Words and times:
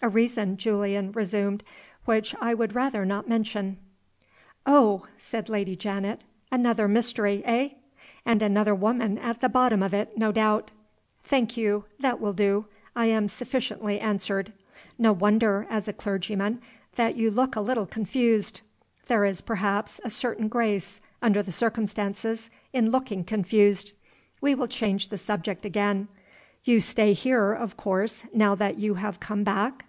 "A 0.00 0.08
reason," 0.08 0.56
Julian 0.56 1.10
resumed, 1.10 1.64
"which 2.04 2.32
I 2.40 2.54
would 2.54 2.72
rather 2.76 3.04
not 3.04 3.28
mention." 3.28 3.78
"Oh!" 4.64 5.08
said 5.18 5.48
Lady 5.48 5.74
Janet. 5.74 6.22
"Another 6.52 6.86
mystery 6.86 7.42
eh? 7.44 7.70
And 8.24 8.40
another 8.40 8.76
woman 8.76 9.18
at 9.18 9.40
the 9.40 9.48
bottom 9.48 9.82
of 9.82 9.92
it, 9.92 10.16
no 10.16 10.30
doubt. 10.30 10.70
Thank 11.24 11.56
you 11.56 11.84
that 11.98 12.20
will 12.20 12.32
do 12.32 12.66
I 12.94 13.06
am 13.06 13.26
sufficiently 13.26 13.98
answered. 13.98 14.52
No 15.00 15.12
wonder, 15.12 15.66
as 15.68 15.88
a 15.88 15.92
clergyman, 15.92 16.60
that 16.94 17.16
you 17.16 17.28
look 17.28 17.56
a 17.56 17.60
little 17.60 17.84
confused. 17.84 18.60
There 19.08 19.24
is, 19.24 19.40
perhaps, 19.40 20.00
a 20.04 20.10
certain 20.10 20.46
grace, 20.46 21.00
under 21.20 21.42
the 21.42 21.50
circumstances, 21.52 22.50
in 22.72 22.90
looking 22.92 23.24
confused. 23.24 23.94
We 24.40 24.54
will 24.54 24.68
change 24.68 25.08
the 25.08 25.18
subject 25.18 25.64
again. 25.64 26.06
You 26.62 26.78
stay 26.78 27.14
here, 27.14 27.52
of 27.52 27.76
course, 27.76 28.22
now 28.32 28.54
you 28.54 28.94
have 28.94 29.18
come 29.18 29.42
back?" 29.42 29.86